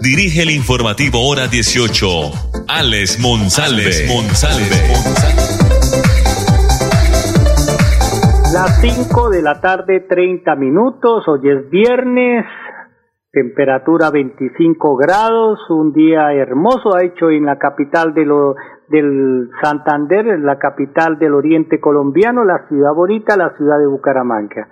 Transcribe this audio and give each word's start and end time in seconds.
dirige 0.00 0.42
el 0.42 0.50
informativo 0.50 1.28
Hora 1.28 1.46
18, 1.46 2.06
Alex. 2.68 3.18
Monsalve. 3.20 3.90
Las 8.52 8.80
5 8.80 9.30
de 9.30 9.42
la 9.42 9.60
tarde, 9.60 10.00
30 10.08 10.56
minutos. 10.56 11.28
Hoy 11.28 11.40
es 11.48 11.70
viernes 11.70 12.46
temperatura 13.32 14.10
25 14.10 14.96
grados, 14.96 15.60
un 15.70 15.92
día 15.92 16.32
hermoso 16.32 16.96
ha 16.96 17.04
hecho 17.04 17.30
en 17.30 17.46
la 17.46 17.58
capital 17.58 18.12
de 18.12 18.24
lo, 18.26 18.56
del 18.88 19.48
Santander, 19.62 20.26
en 20.26 20.44
la 20.44 20.58
capital 20.58 21.16
del 21.18 21.34
oriente 21.34 21.78
colombiano, 21.80 22.44
la 22.44 22.66
ciudad 22.66 22.92
bonita, 22.92 23.36
la 23.36 23.56
ciudad 23.56 23.78
de 23.78 23.86
Bucaramanga. 23.86 24.68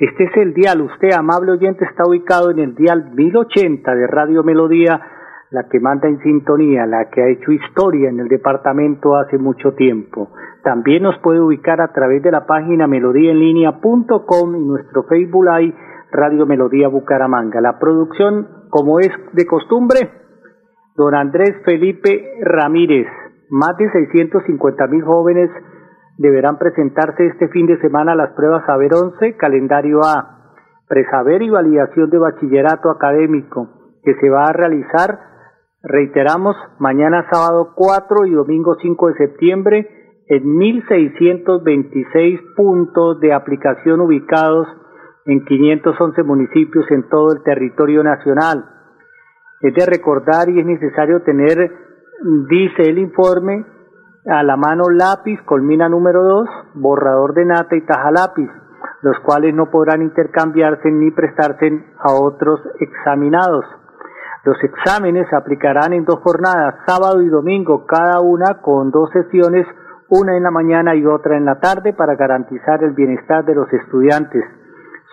Este 0.00 0.24
es 0.24 0.36
el 0.38 0.54
dial, 0.54 0.80
usted 0.80 1.12
amable 1.12 1.52
oyente 1.52 1.84
está 1.84 2.08
ubicado 2.08 2.50
en 2.50 2.58
el 2.58 2.74
dial 2.74 3.10
1080 3.14 3.94
de 3.94 4.06
Radio 4.06 4.42
Melodía, 4.42 4.98
la 5.50 5.68
que 5.68 5.78
manda 5.78 6.08
en 6.08 6.18
sintonía, 6.20 6.86
la 6.86 7.10
que 7.10 7.20
ha 7.20 7.28
hecho 7.28 7.52
historia 7.52 8.08
en 8.08 8.18
el 8.18 8.28
departamento 8.28 9.14
hace 9.16 9.36
mucho 9.36 9.74
tiempo. 9.74 10.30
También 10.64 11.02
nos 11.02 11.18
puede 11.18 11.40
ubicar 11.40 11.82
a 11.82 11.92
través 11.92 12.22
de 12.22 12.30
la 12.30 12.46
página 12.46 12.86
melodíaenlínea.com 12.86 14.56
y 14.56 14.64
nuestro 14.64 15.02
Facebook 15.02 15.44
Live 15.44 15.76
Radio 16.12 16.46
Melodía 16.46 16.88
Bucaramanga. 16.88 17.60
La 17.60 17.78
producción, 17.78 18.48
como 18.70 19.00
es 19.00 19.10
de 19.34 19.44
costumbre, 19.44 19.98
don 20.96 21.14
Andrés 21.14 21.56
Felipe 21.66 22.38
Ramírez. 22.40 23.06
Más 23.50 23.76
de 23.76 23.90
650 23.90 24.86
mil 24.86 25.02
jóvenes 25.02 25.50
deberán 26.20 26.58
presentarse 26.58 27.26
este 27.28 27.48
fin 27.48 27.66
de 27.66 27.80
semana 27.80 28.14
las 28.14 28.34
pruebas 28.34 28.66
Saber 28.66 28.92
11, 28.92 29.38
calendario 29.38 30.00
A, 30.04 30.52
presaber 30.86 31.40
y 31.40 31.48
validación 31.48 32.10
de 32.10 32.18
bachillerato 32.18 32.90
académico, 32.90 33.70
que 34.04 34.14
se 34.16 34.28
va 34.28 34.44
a 34.44 34.52
realizar, 34.52 35.18
reiteramos, 35.82 36.56
mañana 36.78 37.26
sábado 37.32 37.72
4 37.74 38.26
y 38.26 38.32
domingo 38.32 38.76
5 38.82 39.08
de 39.08 39.14
septiembre 39.14 39.88
en 40.28 40.44
1.626 40.44 42.54
puntos 42.54 43.18
de 43.20 43.32
aplicación 43.32 44.02
ubicados 44.02 44.68
en 45.24 45.42
511 45.46 46.22
municipios 46.22 46.84
en 46.90 47.08
todo 47.08 47.32
el 47.32 47.42
territorio 47.44 48.04
nacional. 48.04 48.66
Es 49.62 49.74
de 49.74 49.86
recordar 49.86 50.50
y 50.50 50.60
es 50.60 50.66
necesario 50.66 51.22
tener, 51.22 51.72
dice 52.50 52.82
el 52.82 52.98
informe, 52.98 53.64
a 54.26 54.42
la 54.42 54.56
mano 54.56 54.90
lápiz, 54.90 55.40
colmina 55.44 55.88
número 55.88 56.22
2, 56.22 56.48
borrador 56.74 57.34
de 57.34 57.44
nata 57.44 57.76
y 57.76 57.80
taja 57.82 58.10
lápiz, 58.10 58.50
los 59.02 59.18
cuales 59.20 59.54
no 59.54 59.70
podrán 59.70 60.02
intercambiarse 60.02 60.90
ni 60.90 61.10
prestarse 61.10 61.84
a 61.98 62.12
otros 62.12 62.60
examinados. 62.80 63.64
Los 64.44 64.56
exámenes 64.62 65.26
se 65.28 65.36
aplicarán 65.36 65.92
en 65.92 66.04
dos 66.04 66.20
jornadas, 66.20 66.74
sábado 66.86 67.22
y 67.22 67.28
domingo, 67.28 67.86
cada 67.86 68.20
una 68.20 68.60
con 68.62 68.90
dos 68.90 69.10
sesiones, 69.10 69.66
una 70.08 70.36
en 70.36 70.42
la 70.42 70.50
mañana 70.50 70.94
y 70.94 71.06
otra 71.06 71.36
en 71.36 71.44
la 71.44 71.60
tarde, 71.60 71.92
para 71.92 72.16
garantizar 72.16 72.82
el 72.82 72.92
bienestar 72.92 73.44
de 73.44 73.54
los 73.54 73.72
estudiantes 73.72 74.44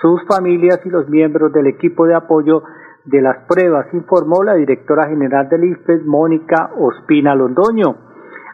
sus 0.01 0.23
familias 0.27 0.79
y 0.85 0.89
los 0.89 1.09
miembros 1.09 1.51
del 1.51 1.67
equipo 1.67 2.05
de 2.05 2.15
apoyo 2.15 2.63
de 3.05 3.21
las 3.21 3.45
pruebas, 3.47 3.87
informó 3.93 4.43
la 4.43 4.53
directora 4.53 5.07
general 5.07 5.49
del 5.49 5.63
IFES, 5.63 6.05
Mónica 6.05 6.71
Ospina 6.77 7.33
Londoño. 7.35 8.06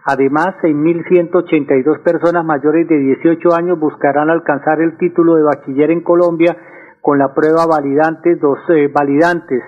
Además, 0.05 0.55
6.182 0.61 2.03
personas 2.03 2.43
mayores 2.43 2.87
de 2.87 2.97
18 2.97 3.55
años 3.55 3.79
buscarán 3.79 4.29
alcanzar 4.29 4.81
el 4.81 4.97
título 4.97 5.35
de 5.35 5.43
bachiller 5.43 5.91
en 5.91 6.01
Colombia 6.01 6.57
con 7.01 7.17
la 7.17 7.33
prueba 7.33 7.65
validante, 7.65 8.35
dos, 8.35 8.59
eh, 8.69 8.89
validantes. 8.93 9.63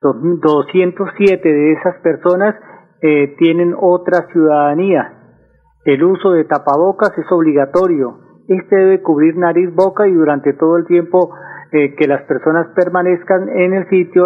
207 0.00 1.48
de 1.48 1.72
esas 1.72 2.00
personas 2.02 2.56
eh, 3.00 3.36
tienen 3.38 3.74
otra 3.78 4.26
ciudadanía. 4.32 5.12
El 5.84 6.02
uso 6.02 6.32
de 6.32 6.44
tapabocas 6.44 7.16
es 7.16 7.30
obligatorio 7.30 8.22
este 8.48 8.76
debe 8.76 9.02
cubrir 9.02 9.36
nariz, 9.36 9.72
boca 9.74 10.06
y 10.08 10.12
durante 10.12 10.52
todo 10.54 10.76
el 10.76 10.86
tiempo 10.86 11.34
eh, 11.70 11.94
que 11.94 12.06
las 12.06 12.22
personas 12.24 12.68
permanezcan 12.74 13.48
en 13.48 13.74
el 13.74 13.88
sitio 13.88 14.24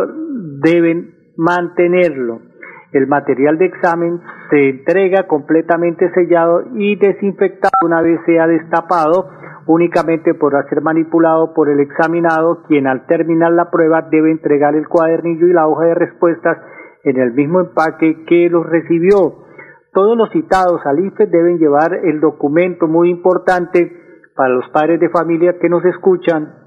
deben 0.63 1.15
mantenerlo. 1.37 2.41
El 2.97 3.09
material 3.09 3.59
de 3.59 3.67
examen 3.67 4.23
se 4.49 4.71
entrega 4.71 5.27
completamente 5.27 6.11
sellado 6.15 6.63
y 6.77 6.97
desinfectado 6.97 7.73
una 7.85 8.01
vez 8.01 8.19
sea 8.25 8.47
destapado, 8.47 9.29
únicamente 9.67 10.33
podrá 10.33 10.67
ser 10.71 10.81
manipulado 10.81 11.53
por 11.53 11.69
el 11.69 11.81
examinado, 11.81 12.63
quien 12.67 12.87
al 12.87 13.05
terminar 13.05 13.53
la 13.53 13.71
prueba 13.71 14.01
debe 14.11 14.31
entregar 14.31 14.75
el 14.75 14.89
cuadernillo 14.89 15.47
y 15.47 15.53
la 15.53 15.69
hoja 15.69 15.85
de 15.85 15.95
respuestas 15.95 16.57
en 17.05 17.19
el 17.19 17.35
mismo 17.35 17.61
empaque 17.61 18.25
que 18.25 18.49
los 18.49 18.65
recibió. 18.65 19.45
Todos 19.93 20.17
los 20.17 20.31
citados 20.31 20.81
al 20.87 20.99
IFE 20.99 21.27
deben 21.27 21.59
llevar 21.59 21.93
el 22.03 22.21
documento 22.21 22.89
muy 22.89 23.11
importante 23.11 23.93
para 24.35 24.55
los 24.55 24.67
padres 24.71 25.01
de 25.01 25.11
familia 25.11 25.59
que 25.61 25.69
nos 25.69 25.85
escuchan, 25.85 26.66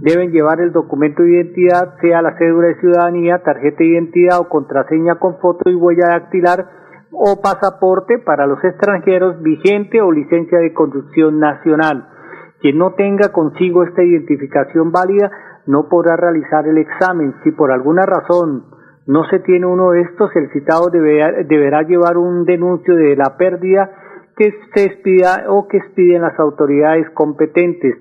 deben 0.00 0.32
llevar 0.32 0.60
el 0.60 0.72
documento 0.72 1.22
de 1.22 1.32
identidad, 1.32 1.96
sea 2.00 2.22
la 2.22 2.36
cédula 2.38 2.68
de 2.68 2.80
ciudadanía, 2.80 3.42
tarjeta 3.42 3.78
de 3.78 3.86
identidad 3.86 4.40
o 4.40 4.48
contraseña 4.48 5.16
con 5.16 5.38
foto 5.38 5.68
y 5.70 5.74
huella 5.74 6.08
dactilar 6.08 6.66
o 7.12 7.40
pasaporte 7.42 8.18
para 8.18 8.46
los 8.46 8.62
extranjeros 8.64 9.42
vigente 9.42 10.00
o 10.00 10.10
licencia 10.10 10.58
de 10.58 10.72
conducción 10.72 11.38
nacional. 11.38 12.08
Quien 12.60 12.78
no 12.78 12.94
tenga 12.94 13.32
consigo 13.32 13.84
esta 13.84 14.02
identificación 14.02 14.92
válida 14.92 15.30
no 15.66 15.88
podrá 15.88 16.16
realizar 16.16 16.66
el 16.66 16.78
examen. 16.78 17.34
Si 17.42 17.50
por 17.52 17.72
alguna 17.72 18.04
razón 18.06 18.64
no 19.06 19.24
se 19.24 19.40
tiene 19.40 19.66
uno 19.66 19.90
de 19.90 20.02
estos, 20.02 20.30
el 20.36 20.50
citado 20.52 20.90
deberá, 20.90 21.82
llevar 21.82 22.16
un 22.16 22.44
denuncio 22.44 22.94
de 22.96 23.16
la 23.16 23.36
pérdida 23.36 23.90
que 24.36 24.54
se 24.74 24.84
expida 24.84 25.44
o 25.48 25.68
que 25.68 25.78
expiden 25.78 26.22
las 26.22 26.38
autoridades 26.38 27.08
competentes. 27.10 27.96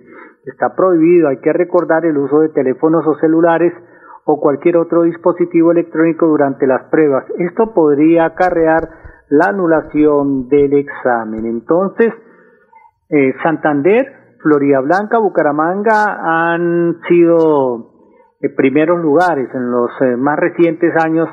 Está 0.50 0.76
prohibido, 0.76 1.30
hay 1.30 1.38
que 1.38 1.54
recordar 1.54 2.06
el 2.06 2.18
uso 2.18 2.40
de 2.40 2.50
teléfonos 2.50 3.06
o 3.06 3.16
celulares 3.20 3.72
o 4.26 4.40
cualquier 4.40 4.78
otro 4.78 5.04
dispositivo 5.04 5.72
electrónico 5.72 6.26
durante 6.26 6.66
las 6.66 6.90
pruebas. 6.90 7.26
Esto 7.38 7.72
podría 7.74 8.26
acarrear 8.26 8.90
la 9.30 9.50
anulación 9.50 10.48
del 10.50 10.74
examen. 10.74 11.46
Entonces, 11.46 12.12
eh, 13.10 13.34
Santander, 13.44 14.38
Florida 14.42 14.80
Blanca, 14.80 15.20
Bucaramanga 15.20 16.18
han 16.22 17.00
sido 17.08 17.92
eh, 18.42 18.50
primeros 18.50 19.00
lugares 19.00 19.50
en 19.54 19.70
los 19.70 19.92
eh, 20.02 20.16
más 20.18 20.40
recientes 20.40 20.94
años 21.04 21.30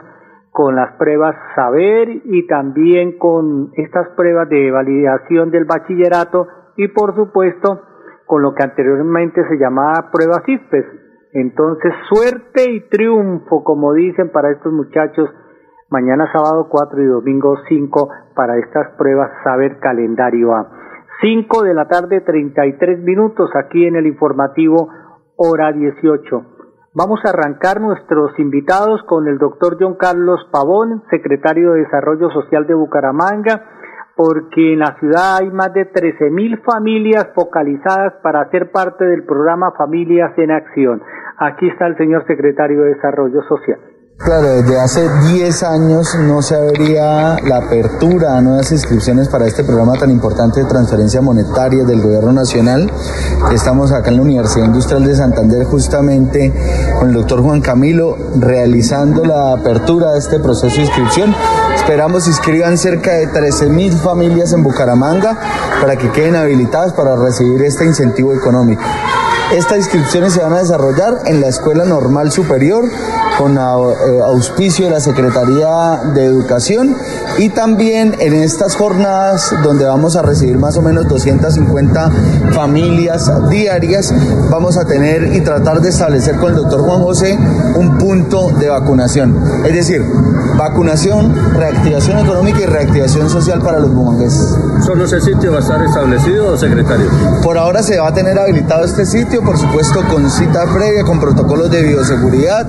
con 0.50 0.76
las 0.76 0.93
pruebas 0.97 1.37
saber 1.55 2.09
y 2.25 2.47
también 2.47 3.19
con 3.19 3.71
estas 3.76 4.09
pruebas 4.10 4.49
de 4.50 4.71
validación 4.71 5.50
del 5.50 5.65
bachillerato 5.65 6.49
y 6.76 6.88
por 6.88 7.15
supuesto 7.15 7.81
con 8.26 8.42
lo 8.42 8.54
que 8.54 8.64
anteriormente 8.64 9.42
se 9.48 9.56
llamaba 9.56 10.10
pruebas 10.12 10.42
IFES. 10.47 10.84
Entonces, 11.32 11.92
suerte 12.09 12.70
y 12.70 12.88
triunfo, 12.88 13.62
como 13.62 13.92
dicen 13.92 14.31
para 14.31 14.50
estos 14.50 14.72
muchachos, 14.72 15.31
mañana 15.90 16.31
sábado 16.32 16.69
4 16.69 17.02
y 17.02 17.06
domingo 17.06 17.56
5 17.69 18.08
para 18.34 18.58
estas 18.58 18.90
pruebas 18.96 19.31
saber 19.44 19.78
calendario 19.78 20.55
A. 20.55 20.69
5 21.20 21.62
de 21.62 21.75
la 21.75 21.88
tarde 21.88 22.20
33 22.20 23.00
minutos 23.00 23.50
aquí 23.55 23.87
en 23.87 23.96
el 23.96 24.06
informativo 24.06 24.88
hora 25.37 25.72
18. 25.72 26.56
Vamos 26.94 27.20
a 27.25 27.29
arrancar 27.31 27.81
nuestros 27.81 28.38
invitados 28.38 29.02
con 29.02 29.29
el 29.29 29.37
doctor 29.37 29.76
John 29.79 29.96
Carlos 29.96 30.40
Pavón, 30.50 31.02
secretario 31.11 31.72
de 31.72 31.81
Desarrollo 31.81 32.31
Social 32.31 32.67
de 32.67 32.72
Bucaramanga, 32.72 33.75
porque 34.17 34.73
en 34.73 34.79
la 34.79 34.97
ciudad 34.99 35.37
hay 35.41 35.51
más 35.51 35.73
de 35.75 35.93
13.000 35.93 36.63
familias 36.63 37.29
focalizadas 37.35 38.15
para 38.23 38.49
ser 38.51 38.73
parte 38.73 39.05
del 39.05 39.25
programa 39.25 39.73
Familias 39.77 40.33
en 40.39 40.51
Acción. 40.51 41.03
Aquí 41.37 41.69
está 41.69 41.87
el 41.87 41.99
señor 41.99 42.27
secretario 42.27 42.83
de 42.83 42.95
Desarrollo 42.95 43.43
Social. 43.43 43.95
Claro, 44.19 44.63
desde 44.63 44.81
hace 44.81 45.09
10 45.35 45.63
años 45.63 46.15
no 46.19 46.41
se 46.41 46.57
habría 46.57 47.37
la 47.45 47.59
apertura 47.59 48.39
a 48.39 48.41
nuevas 48.41 48.73
inscripciones 48.73 49.29
para 49.29 49.47
este 49.47 49.63
programa 49.63 49.93
tan 49.99 50.11
importante 50.11 50.61
de 50.61 50.67
transferencia 50.67 51.21
monetaria 51.21 51.85
del 51.85 52.01
gobierno 52.01 52.33
nacional. 52.33 52.91
Estamos 53.53 53.93
acá 53.93 54.09
en 54.09 54.17
la 54.17 54.23
Universidad 54.23 54.65
Industrial 54.65 55.05
de 55.05 55.15
Santander 55.15 55.65
justamente 55.65 56.51
con 56.99 57.11
el 57.11 57.15
doctor 57.15 57.43
Juan 57.43 57.61
Camilo 57.61 58.17
realizando 58.39 59.23
la 59.23 59.53
apertura 59.53 60.13
de 60.13 60.19
este 60.19 60.41
proceso 60.41 60.77
de 60.77 60.83
inscripción. 60.83 61.35
Esperamos 61.75 62.27
inscriban 62.27 62.79
cerca 62.79 63.13
de 63.13 63.27
13 63.27 63.69
mil 63.69 63.93
familias 63.93 64.55
en 64.55 64.63
Bucaramanga 64.63 65.39
para 65.83 65.97
que 65.97 66.11
queden 66.11 66.37
habilitadas 66.37 66.95
para 66.95 67.17
recibir 67.17 67.63
este 67.63 67.85
incentivo 67.85 68.33
económico. 68.33 68.83
Estas 69.53 69.79
inscripciones 69.79 70.33
se 70.33 70.43
van 70.43 70.55
a 70.55 70.59
desarrollar 70.59 71.21
en 71.27 71.41
la 71.41 71.49
Escuela 71.49 71.85
Normal 71.85 72.33
Superior 72.33 72.85
con 73.38 73.56
eh, 73.56 73.61
auspicio 74.25 74.87
de 74.87 74.93
la 74.93 75.00
Secretaría 75.00 76.00
de 76.15 76.25
Educación 76.25 76.97
y 77.38 77.50
también 77.50 78.17
en 78.19 78.35
estas 78.35 78.77
jornadas 78.77 79.55
donde 79.62 79.85
vamos 79.85 80.17
a 80.17 80.23
recibir 80.23 80.59
más 80.59 80.77
o 80.77 80.83
menos 80.83 81.06
250 81.09 82.11
familias 82.53 83.31
diarias, 83.50 84.15
vamos 84.50 84.77
a 84.77 84.87
tener 84.87 85.35
y 85.35 85.41
tratar 85.43 85.81
de 85.81 85.91
establecer 85.91 86.37
con 86.37 86.50
el 86.50 86.56
doctor 86.56 86.81
Juan 86.83 87.03
José 87.03 87.38
un 87.77 87.99
punto 87.99 88.50
de 88.59 88.69
vacunación. 88.69 89.37
Es 89.65 89.75
decir, 89.75 90.03
vacunación, 90.56 91.35
reactivación 91.55 92.19
económica 92.19 92.61
y 92.61 92.67
reactivación 92.67 93.29
social 93.29 93.61
para 93.61 93.79
los 93.79 93.93
bumangueses. 93.93 94.56
¿Solo 94.85 95.05
ese 95.05 95.21
sitio 95.21 95.53
va 95.53 95.59
a 95.59 95.61
estar 95.61 95.82
establecido, 95.82 96.56
secretario? 96.56 97.06
Por 97.43 97.59
ahora 97.59 97.82
se 97.82 97.99
va 97.99 98.09
a 98.09 98.15
tener 98.15 98.39
habilitado 98.39 98.85
este 98.85 99.05
sitio, 99.05 99.43
por 99.43 99.59
supuesto 99.59 100.00
con 100.11 100.31
cita 100.31 100.65
previa, 100.73 101.05
con 101.05 101.21
protocolos 101.21 101.71
de 101.71 101.82
bioseguridad, 101.82 102.67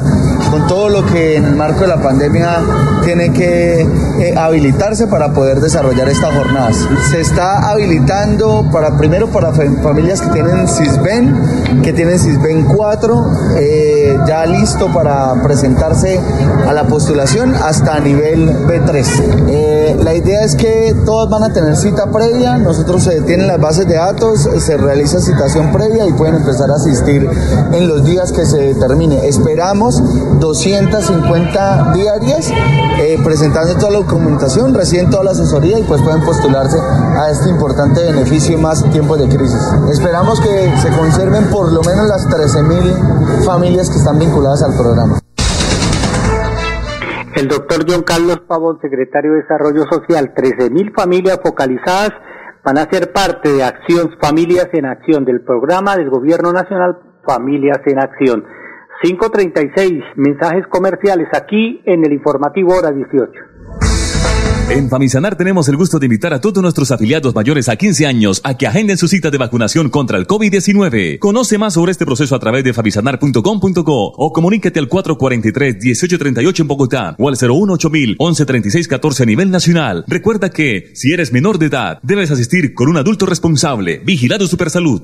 con 0.52 0.57
todo 0.66 0.90
lo 0.90 1.06
que 1.06 1.36
en 1.36 1.46
el 1.46 1.56
marco 1.56 1.82
de 1.82 1.88
la 1.88 2.02
pandemia 2.02 2.60
tiene 3.04 3.32
que 3.32 3.82
eh, 3.82 4.34
habilitarse 4.38 5.08
para 5.08 5.34
poder 5.34 5.60
desarrollar 5.60 6.10
estas 6.10 6.34
jornadas. 6.36 6.88
Se 7.12 7.22
está 7.22 7.70
habilitando 7.70 8.70
para 8.72 8.98
primero 8.98 9.28
para 9.28 9.52
familias 9.54 10.22
que 10.22 10.30
tienen 10.30 10.68
CISBEN, 10.68 11.82
que 11.84 11.94
tienen 11.94 12.20
CISBEN 12.20 12.66
4, 12.66 13.32
eh, 13.58 14.18
ya 14.28 14.46
listo 14.46 14.92
para 14.94 15.42
presentarse 15.44 16.20
a 16.68 16.74
la 16.74 16.86
postulación 16.86 17.56
hasta 17.56 18.00
nivel 18.00 18.66
B3. 18.66 19.48
Eh, 19.50 19.77
la 19.96 20.14
idea 20.14 20.44
es 20.44 20.56
que 20.56 20.96
todos 21.06 21.30
van 21.30 21.44
a 21.44 21.54
tener 21.54 21.76
cita 21.76 22.12
previa, 22.12 22.58
nosotros 22.58 23.04
se 23.04 23.22
tienen 23.22 23.48
las 23.48 23.60
bases 23.60 23.88
de 23.88 23.96
datos, 23.96 24.48
se 24.60 24.78
realiza 24.78 25.20
citación 25.20 25.72
previa 25.72 26.08
y 26.08 26.14
pueden 26.14 26.36
empezar 26.36 26.70
a 26.72 26.76
asistir 26.76 27.30
en 27.72 27.88
los 27.88 28.04
días 28.04 28.32
que 28.32 28.46
se 28.46 28.58
determine. 28.58 29.28
Esperamos 29.28 30.02
250 30.40 31.94
diarias 31.94 32.52
eh, 33.00 33.18
presentando 33.24 33.76
toda 33.76 33.92
la 33.92 34.00
documentación, 34.00 34.74
reciben 34.74 35.10
toda 35.10 35.24
la 35.24 35.32
asesoría 35.32 35.80
y 35.80 35.84
pues 35.84 36.02
pueden 36.02 36.24
postularse 36.24 36.78
a 36.80 37.30
este 37.30 37.50
importante 37.50 38.04
beneficio 38.04 38.58
más 38.58 38.84
tiempos 38.92 39.20
de 39.20 39.28
crisis. 39.28 39.62
Esperamos 39.92 40.40
que 40.42 40.74
se 40.82 40.90
conserven 40.90 41.50
por 41.50 41.72
lo 41.72 41.82
menos 41.84 42.08
las 42.08 42.26
13.000 42.28 43.46
familias 43.46 43.90
que 43.90 43.98
están 43.98 44.20
vinculadas 44.20 44.64
al 44.64 44.74
programa. 44.76 45.20
El 47.38 47.48
doctor 47.48 47.86
John 47.88 48.02
Carlos 48.02 48.40
Pavón, 48.48 48.80
secretario 48.82 49.34
de 49.34 49.44
Desarrollo 49.44 49.84
Social, 49.92 50.34
13.000 50.34 50.92
familias 50.92 51.40
focalizadas 51.44 52.10
van 52.66 52.80
a 52.80 52.90
ser 52.90 53.14
parte 53.14 53.54
de 53.54 53.64
Acción 53.64 54.10
Familias 54.20 54.68
en 54.74 54.86
Acción 54.88 55.24
del 55.24 55.42
programa 55.42 55.96
del 55.96 56.10
Gobierno 56.10 56.52
Nacional 56.52 56.98
Familias 57.24 57.78
en 57.86 58.00
Acción. 58.00 58.44
536 59.04 60.04
mensajes 60.16 60.66
comerciales 60.66 61.28
aquí 61.32 61.80
en 61.86 62.04
el 62.04 62.14
informativo 62.14 62.76
hora 62.76 62.90
18. 62.90 63.32
En 64.70 64.90
Famisanar 64.90 65.38
tenemos 65.38 65.70
el 65.70 65.78
gusto 65.78 65.98
de 65.98 66.08
invitar 66.08 66.34
a 66.34 66.42
todos 66.42 66.62
nuestros 66.62 66.92
afiliados 66.92 67.34
mayores 67.34 67.70
a 67.70 67.78
15 67.78 68.06
años 68.06 68.42
a 68.44 68.58
que 68.58 68.68
agenden 68.68 68.98
su 68.98 69.08
cita 69.08 69.32
de 69.32 69.38
vacunación 69.38 69.90
contra 69.90 70.18
el 70.18 70.28
COVID-19. 70.28 71.20
Conoce 71.20 71.58
más 71.58 71.76
sobre 71.76 71.94
este 71.94 72.06
proceso 72.06 72.36
a 72.36 72.40
través 72.40 72.66
de 72.66 72.74
famisanar.com.co 72.74 74.14
o 74.18 74.34
comuníquete 74.34 74.80
al 74.80 74.90
443-1838 74.90 76.60
en 76.60 76.68
Bogotá 76.68 77.16
o 77.18 77.30
al 77.30 77.38
018-1136-14 77.38 79.22
a 79.22 79.26
nivel 79.26 79.52
nacional. 79.52 80.04
Recuerda 80.06 80.50
que, 80.50 80.92
si 80.94 81.14
eres 81.14 81.32
menor 81.32 81.60
de 81.60 81.68
edad, 81.68 82.00
debes 82.04 82.30
asistir 82.32 82.74
con 82.74 82.90
un 82.90 82.98
adulto 82.98 83.26
responsable, 83.26 84.00
vigilado 84.00 84.48
Supersalud. 84.48 85.04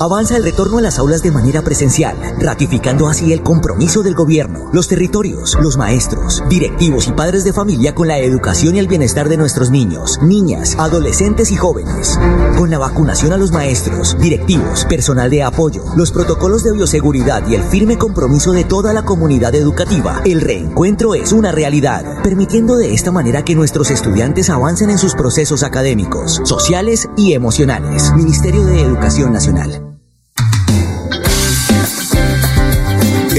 Avanza 0.00 0.36
el 0.36 0.44
retorno 0.44 0.78
a 0.78 0.80
las 0.80 1.00
aulas 1.00 1.24
de 1.24 1.32
manera 1.32 1.62
presencial, 1.62 2.16
ratificando 2.38 3.08
así 3.08 3.32
el 3.32 3.42
compromiso 3.42 4.04
del 4.04 4.14
gobierno, 4.14 4.70
los 4.72 4.86
territorios, 4.86 5.58
los 5.60 5.76
maestros, 5.76 6.44
directivos 6.48 7.08
y 7.08 7.12
padres 7.12 7.42
de 7.42 7.52
familia 7.52 7.96
con 7.96 8.06
la 8.06 8.18
educación 8.18 8.76
y 8.76 8.78
el 8.78 8.86
bienestar 8.86 9.28
de 9.28 9.36
nuestros 9.36 9.72
niños, 9.72 10.20
niñas, 10.22 10.76
adolescentes 10.78 11.50
y 11.50 11.56
jóvenes. 11.56 12.16
Con 12.56 12.70
la 12.70 12.78
vacunación 12.78 13.32
a 13.32 13.38
los 13.38 13.50
maestros, 13.50 14.16
directivos, 14.20 14.84
personal 14.84 15.30
de 15.30 15.42
apoyo, 15.42 15.82
los 15.96 16.12
protocolos 16.12 16.62
de 16.62 16.74
bioseguridad 16.74 17.44
y 17.48 17.56
el 17.56 17.64
firme 17.64 17.98
compromiso 17.98 18.52
de 18.52 18.62
toda 18.62 18.92
la 18.92 19.04
comunidad 19.04 19.56
educativa, 19.56 20.22
el 20.24 20.42
reencuentro 20.42 21.16
es 21.16 21.32
una 21.32 21.50
realidad, 21.50 22.22
permitiendo 22.22 22.76
de 22.76 22.94
esta 22.94 23.10
manera 23.10 23.44
que 23.44 23.56
nuestros 23.56 23.90
estudiantes 23.90 24.48
avancen 24.48 24.90
en 24.90 24.98
sus 24.98 25.16
procesos 25.16 25.64
académicos, 25.64 26.40
sociales 26.44 27.08
y 27.16 27.32
emocionales. 27.32 28.12
Ministerio 28.14 28.64
de 28.64 28.82
Educación 28.82 29.32
Nacional. 29.32 29.87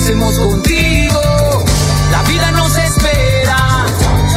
crecemos 0.00 0.38
contigo. 0.38 1.20
La 2.10 2.22
vida 2.22 2.50
nos 2.52 2.76
espera, 2.76 3.84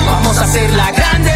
vamos 0.05 0.37
a 0.37 0.43
hacerla 0.43 0.91
grande. 0.91 1.31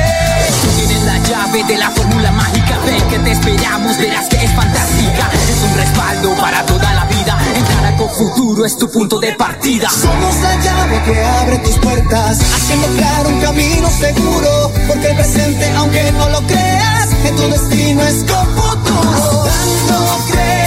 Tú 0.61 0.67
tienes 0.75 1.03
la 1.03 1.17
llave 1.19 1.63
de 1.63 1.77
la 1.77 1.89
fórmula 1.91 2.31
mágica, 2.31 2.77
ven 2.85 3.01
que 3.09 3.19
te 3.19 3.31
esperamos, 3.31 3.97
verás 3.97 4.27
que 4.27 4.43
es 4.43 4.53
fantástica. 4.53 5.29
Es 5.49 5.63
un 5.63 5.77
respaldo 5.77 6.35
para 6.35 6.65
toda 6.65 6.93
la 6.93 7.05
vida. 7.05 7.37
Entrar 7.55 7.93
a 7.93 7.97
Futuro 7.97 8.65
es 8.65 8.77
tu 8.77 8.89
punto 8.89 9.19
de 9.19 9.33
partida. 9.33 9.89
Somos 9.89 10.35
la 10.41 10.55
llave 10.57 11.01
que 11.03 11.23
abre 11.23 11.57
tus 11.59 11.77
puertas, 11.77 12.39
haciendo 12.39 12.87
claro 12.97 13.29
un 13.29 13.39
camino 13.39 13.89
seguro. 13.89 14.71
Porque 14.87 15.07
el 15.07 15.15
presente, 15.15 15.71
aunque 15.75 16.11
no 16.11 16.29
lo 16.29 16.41
creas, 16.47 17.09
que 17.23 17.31
tu 17.31 17.47
destino 17.49 18.01
es 18.03 18.23
con 18.23 18.45
futuro. 18.55 19.45
Dando 19.45 20.25
crédito 20.31 20.66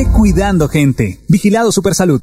cuidando 0.00 0.68
gente. 0.68 1.20
Vigilado 1.28 1.70
Supersalud. 1.70 2.22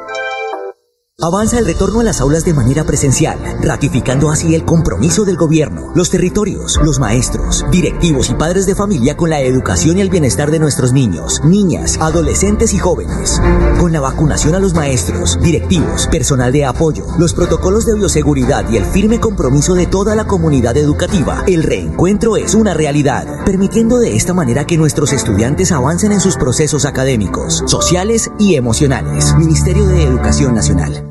Avanza 1.23 1.59
el 1.59 1.67
retorno 1.67 1.99
a 1.99 2.03
las 2.03 2.19
aulas 2.19 2.45
de 2.45 2.53
manera 2.55 2.83
presencial, 2.83 3.37
ratificando 3.61 4.31
así 4.31 4.55
el 4.55 4.65
compromiso 4.65 5.23
del 5.23 5.37
gobierno, 5.37 5.91
los 5.93 6.09
territorios, 6.09 6.79
los 6.83 6.99
maestros, 6.99 7.63
directivos 7.69 8.31
y 8.31 8.33
padres 8.33 8.65
de 8.65 8.73
familia 8.73 9.15
con 9.15 9.29
la 9.29 9.39
educación 9.39 9.99
y 9.99 10.01
el 10.01 10.09
bienestar 10.09 10.49
de 10.49 10.57
nuestros 10.57 10.93
niños, 10.93 11.39
niñas, 11.45 11.99
adolescentes 12.01 12.73
y 12.73 12.79
jóvenes. 12.79 13.39
Con 13.79 13.91
la 13.91 13.99
vacunación 13.99 14.55
a 14.55 14.59
los 14.59 14.73
maestros, 14.73 15.39
directivos, 15.39 16.07
personal 16.07 16.51
de 16.51 16.65
apoyo, 16.65 17.05
los 17.19 17.35
protocolos 17.35 17.85
de 17.85 17.93
bioseguridad 17.93 18.67
y 18.71 18.77
el 18.77 18.85
firme 18.85 19.19
compromiso 19.19 19.75
de 19.75 19.85
toda 19.85 20.15
la 20.15 20.25
comunidad 20.25 20.75
educativa, 20.75 21.43
el 21.45 21.61
reencuentro 21.61 22.35
es 22.35 22.55
una 22.55 22.73
realidad, 22.73 23.45
permitiendo 23.45 23.99
de 23.99 24.15
esta 24.15 24.33
manera 24.33 24.65
que 24.65 24.75
nuestros 24.77 25.13
estudiantes 25.13 25.71
avancen 25.71 26.13
en 26.13 26.19
sus 26.19 26.35
procesos 26.37 26.85
académicos, 26.85 27.63
sociales 27.67 28.31
y 28.39 28.55
emocionales. 28.55 29.35
Ministerio 29.35 29.85
de 29.85 30.01
Educación 30.01 30.55
Nacional. 30.55 31.10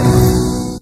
it. 0.03 0.60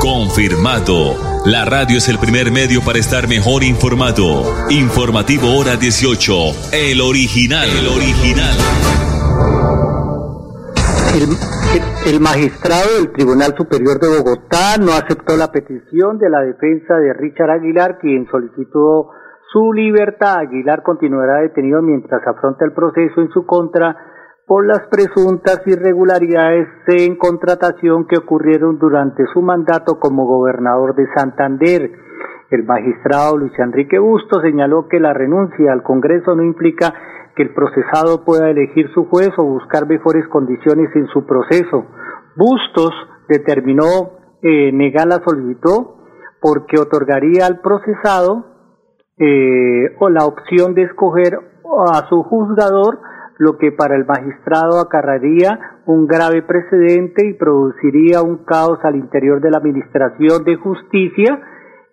Confirmado. 0.00 1.14
La 1.46 1.64
radio 1.64 1.98
es 1.98 2.08
el 2.08 2.18
primer 2.18 2.50
medio 2.50 2.80
para 2.84 2.98
estar 2.98 3.28
mejor 3.28 3.62
informado. 3.62 4.42
Informativo 4.70 5.54
Hora 5.54 5.76
18. 5.76 6.74
El 6.74 7.00
original. 7.00 7.68
El 7.70 7.86
original. 7.86 8.56
El, 11.14 11.22
el, 11.22 12.14
el, 12.14 12.20
magistrado 12.20 12.98
del 12.98 13.12
Tribunal 13.12 13.54
Superior 13.56 13.98
de 14.00 14.08
Bogotá 14.08 14.76
no 14.80 14.92
aceptó 14.92 15.36
la 15.36 15.52
petición 15.52 16.18
de 16.18 16.30
la 16.30 16.40
defensa 16.40 16.94
de 16.96 17.12
Richard 17.14 17.50
Aguilar, 17.50 17.98
quien 17.98 18.26
solicitó 18.30 19.10
su 19.52 19.72
libertad. 19.72 20.38
Aguilar 20.38 20.82
continuará 20.82 21.42
detenido 21.42 21.80
mientras 21.82 22.26
afronta 22.26 22.64
el 22.64 22.72
proceso 22.72 23.20
en 23.20 23.30
su 23.30 23.46
contra 23.46 23.96
por 24.48 24.66
las 24.66 24.80
presuntas 24.90 25.60
irregularidades 25.66 26.68
en 26.86 27.16
contratación 27.16 28.06
que 28.06 28.16
ocurrieron 28.16 28.78
durante 28.78 29.24
su 29.34 29.42
mandato 29.42 30.00
como 30.00 30.26
gobernador 30.26 30.94
de 30.94 31.06
Santander. 31.14 31.92
El 32.50 32.64
magistrado 32.64 33.36
Luis 33.36 33.52
Enrique 33.58 33.98
Bustos 33.98 34.40
señaló 34.42 34.88
que 34.88 35.00
la 35.00 35.12
renuncia 35.12 35.70
al 35.70 35.82
Congreso 35.82 36.34
no 36.34 36.42
implica 36.42 36.94
que 37.36 37.42
el 37.42 37.52
procesado 37.52 38.24
pueda 38.24 38.48
elegir 38.48 38.90
su 38.94 39.04
juez 39.04 39.28
o 39.36 39.44
buscar 39.44 39.86
mejores 39.86 40.26
condiciones 40.28 40.88
en 40.96 41.08
su 41.08 41.26
proceso. 41.26 41.84
Bustos 42.34 42.92
determinó 43.28 43.84
eh, 44.40 44.72
negar 44.72 45.08
la 45.08 45.20
solicitud 45.26 45.88
porque 46.40 46.80
otorgaría 46.80 47.44
al 47.44 47.60
procesado 47.60 48.46
eh, 49.18 49.94
o 50.00 50.08
la 50.08 50.24
opción 50.24 50.72
de 50.72 50.84
escoger 50.84 51.38
a 51.92 52.08
su 52.08 52.22
juzgador 52.22 52.98
lo 53.38 53.56
que 53.56 53.72
para 53.72 53.96
el 53.96 54.04
magistrado 54.04 54.80
acarraría 54.80 55.58
un 55.86 56.06
grave 56.06 56.42
precedente 56.42 57.26
y 57.26 57.34
produciría 57.34 58.20
un 58.22 58.44
caos 58.44 58.78
al 58.82 58.96
interior 58.96 59.40
de 59.40 59.50
la 59.50 59.58
Administración 59.58 60.44
de 60.44 60.56
Justicia 60.56 61.40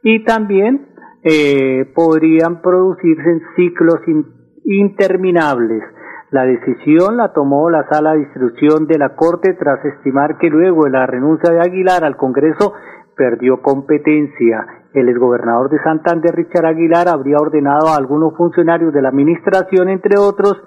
y 0.01 0.23
también 0.23 0.87
eh, 1.23 1.91
podrían 1.95 2.61
producirse 2.61 3.41
ciclos 3.55 3.99
in, 4.07 4.25
interminables. 4.65 5.83
La 6.31 6.43
decisión 6.43 7.17
la 7.17 7.31
tomó 7.33 7.69
la 7.69 7.87
sala 7.89 8.13
de 8.13 8.21
instrucción 8.21 8.87
de 8.87 8.97
la 8.97 9.15
Corte 9.15 9.53
tras 9.53 9.83
estimar 9.85 10.37
que 10.37 10.49
luego 10.49 10.85
de 10.85 10.91
la 10.91 11.05
renuncia 11.05 11.53
de 11.53 11.61
Aguilar 11.61 12.03
al 12.03 12.17
Congreso 12.17 12.73
perdió 13.15 13.61
competencia. 13.61 14.65
El 14.93 15.09
exgobernador 15.09 15.69
de 15.69 15.81
Santander, 15.83 16.35
Richard 16.35 16.65
Aguilar, 16.65 17.07
habría 17.07 17.37
ordenado 17.37 17.87
a 17.89 17.97
algunos 17.97 18.35
funcionarios 18.35 18.93
de 18.93 19.01
la 19.01 19.09
Administración, 19.09 19.89
entre 19.89 20.17
otros, 20.17 20.61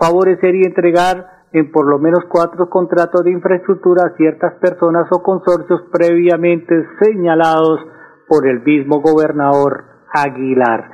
favorecer 0.00 0.54
y 0.54 0.64
entregar 0.64 1.40
en 1.52 1.70
por 1.70 1.86
lo 1.86 1.98
menos 1.98 2.20
cuatro 2.28 2.70
contratos 2.70 3.24
de 3.24 3.32
infraestructura 3.32 4.04
a 4.06 4.16
ciertas 4.16 4.54
personas 4.54 5.06
o 5.10 5.22
consorcios 5.22 5.82
previamente 5.92 6.74
señalados 7.00 7.80
por 8.28 8.46
el 8.46 8.62
mismo 8.62 9.00
gobernador 9.00 9.84
Aguilar. 10.12 10.90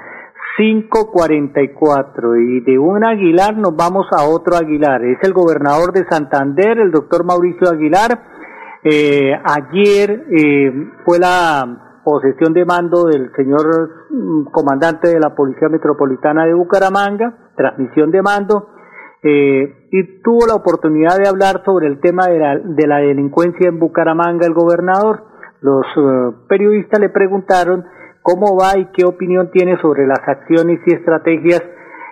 544 0.56 2.36
y 2.36 2.60
de 2.60 2.78
un 2.78 3.04
Aguilar 3.04 3.58
nos 3.58 3.76
vamos 3.76 4.06
a 4.10 4.24
otro 4.24 4.56
Aguilar. 4.56 5.04
Es 5.04 5.18
el 5.22 5.34
gobernador 5.34 5.92
de 5.92 6.06
Santander, 6.08 6.78
el 6.78 6.90
doctor 6.90 7.24
Mauricio 7.24 7.68
Aguilar. 7.70 8.18
Eh, 8.82 9.32
ayer 9.44 10.24
eh, 10.30 10.72
fue 11.04 11.18
la 11.18 12.00
posesión 12.02 12.54
de 12.54 12.64
mando 12.64 13.04
del 13.04 13.30
señor 13.34 14.06
mm, 14.08 14.44
comandante 14.44 15.08
de 15.08 15.20
la 15.20 15.34
Policía 15.34 15.68
Metropolitana 15.68 16.46
de 16.46 16.54
Bucaramanga, 16.54 17.34
transmisión 17.56 18.10
de 18.10 18.22
mando, 18.22 18.68
eh, 19.26 19.74
y 19.90 20.22
tuvo 20.22 20.46
la 20.46 20.54
oportunidad 20.54 21.18
de 21.18 21.28
hablar 21.28 21.62
sobre 21.64 21.88
el 21.88 22.00
tema 22.00 22.26
de 22.26 22.38
la, 22.38 22.58
de 22.58 22.86
la 22.86 22.98
delincuencia 22.98 23.68
en 23.68 23.78
Bucaramanga 23.78 24.46
el 24.46 24.54
gobernador. 24.54 25.24
Los 25.60 25.86
periodistas 26.48 27.00
le 27.00 27.08
preguntaron 27.08 27.84
cómo 28.22 28.56
va 28.56 28.78
y 28.78 28.86
qué 28.92 29.04
opinión 29.04 29.50
tiene 29.50 29.80
sobre 29.80 30.06
las 30.06 30.20
acciones 30.26 30.80
y 30.86 30.94
estrategias 30.94 31.62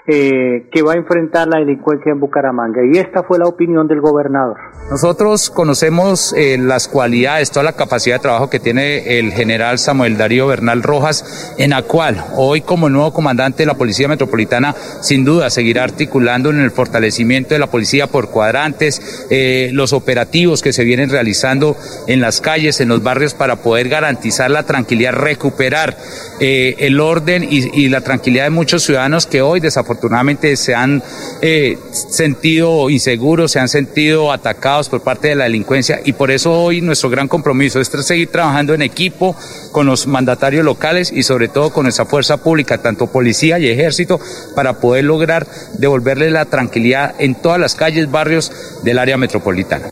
eh, 0.06 0.68
que 0.70 0.82
va 0.82 0.92
a 0.92 0.96
enfrentar 0.96 1.48
la 1.48 1.60
delincuencia 1.60 2.12
en 2.12 2.20
Bucaramanga. 2.20 2.82
Y 2.92 2.98
esta 2.98 3.22
fue 3.22 3.38
la 3.38 3.46
opinión 3.46 3.88
del 3.88 4.02
gobernador. 4.02 4.58
Nosotros 4.90 5.48
conocemos 5.48 6.34
eh, 6.36 6.58
las 6.58 6.88
cualidades, 6.88 7.50
toda 7.50 7.62
la 7.62 7.72
capacidad 7.72 8.16
de 8.16 8.20
trabajo 8.20 8.50
que 8.50 8.60
tiene 8.60 9.18
el 9.18 9.32
general 9.32 9.78
Samuel 9.78 10.18
Darío 10.18 10.46
Bernal 10.46 10.82
Rojas, 10.82 11.54
en 11.56 11.70
la 11.70 11.80
cual 11.84 12.22
hoy 12.36 12.60
como 12.60 12.90
nuevo 12.90 13.14
comandante 13.14 13.62
de 13.62 13.66
la 13.66 13.78
Policía 13.78 14.06
Metropolitana, 14.06 14.74
sin 15.00 15.24
duda 15.24 15.48
seguirá 15.48 15.84
articulando 15.84 16.50
en 16.50 16.60
el 16.60 16.70
fortalecimiento 16.70 17.54
de 17.54 17.60
la 17.60 17.68
policía 17.68 18.06
por 18.06 18.28
cuadrantes, 18.28 19.26
eh, 19.30 19.70
los 19.72 19.94
operativos 19.94 20.60
que 20.60 20.74
se 20.74 20.84
vienen 20.84 21.08
realizando 21.08 21.78
en 22.08 22.20
las 22.20 22.42
calles, 22.42 22.82
en 22.82 22.90
los 22.90 23.02
barrios, 23.02 23.32
para 23.32 23.56
poder 23.56 23.88
garantizar 23.88 24.50
la 24.50 24.64
tranquilidad, 24.64 25.14
recuperar 25.14 25.96
el 26.40 27.00
orden 27.00 27.42
y, 27.42 27.70
y 27.72 27.88
la 27.88 28.02
tranquilidad 28.02 28.44
de 28.44 28.50
muchos 28.50 28.82
ciudadanos 28.82 29.24
que 29.24 29.40
hoy 29.40 29.60
desafortunadamente 29.60 29.93
desafortunadamente 29.94 30.56
se 30.56 30.74
han 30.74 31.02
eh, 31.40 31.78
sentido 31.92 32.90
inseguros, 32.90 33.52
se 33.52 33.60
han 33.60 33.68
sentido 33.68 34.32
atacados 34.32 34.88
por 34.88 35.02
parte 35.02 35.28
de 35.28 35.34
la 35.36 35.44
delincuencia 35.44 36.00
y 36.04 36.12
por 36.12 36.30
eso 36.30 36.52
hoy 36.52 36.80
nuestro 36.80 37.10
gran 37.10 37.28
compromiso 37.28 37.80
es 37.80 37.88
seguir 37.88 38.28
trabajando 38.30 38.74
en 38.74 38.82
equipo 38.82 39.36
con 39.72 39.86
los 39.86 40.06
mandatarios 40.06 40.64
locales 40.64 41.12
y 41.12 41.22
sobre 41.22 41.48
todo 41.48 41.70
con 41.70 41.84
nuestra 41.84 42.06
fuerza 42.06 42.38
pública, 42.38 42.78
tanto 42.78 43.06
policía 43.06 43.58
y 43.58 43.68
ejército, 43.68 44.20
para 44.54 44.80
poder 44.80 45.04
lograr 45.04 45.46
devolverle 45.78 46.30
la 46.30 46.46
tranquilidad 46.46 47.14
en 47.18 47.34
todas 47.34 47.60
las 47.60 47.74
calles, 47.74 48.10
barrios 48.10 48.52
del 48.82 48.98
área 48.98 49.16
metropolitana. 49.16 49.90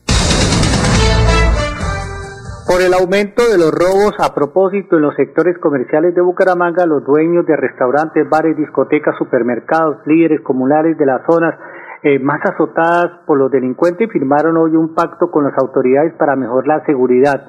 Por 2.73 2.81
el 2.81 2.95
aumento 2.95 3.43
de 3.53 3.59
los 3.59 3.71
robos 3.71 4.17
a 4.19 4.33
propósito 4.35 4.97
en 4.97 5.03
los 5.03 5.15
sectores 5.15 5.59
comerciales 5.59 6.15
de 6.15 6.23
Bucaramanga, 6.23 6.87
los 6.87 7.05
dueños 7.05 7.45
de 7.45 7.55
restaurantes, 7.55 8.27
bares, 8.31 8.57
discotecas, 8.57 9.15
supermercados, 9.19 9.99
líderes 10.07 10.41
comunales 10.41 10.97
de 10.97 11.05
las 11.05 11.21
zonas 11.29 11.55
eh, 12.03 12.19
más 12.19 12.41
azotadas 12.43 13.27
por 13.27 13.37
los 13.37 13.51
delincuentes 13.51 14.11
firmaron 14.11 14.57
hoy 14.57 14.75
un 14.75 14.95
pacto 14.95 15.31
con 15.31 15.45
las 15.45 15.53
autoridades 15.59 16.15
para 16.15 16.35
mejorar 16.35 16.67
la 16.67 16.87
seguridad. 16.87 17.45